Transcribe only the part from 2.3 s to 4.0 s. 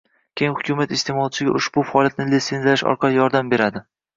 litsenziyalash orqali yordam beradi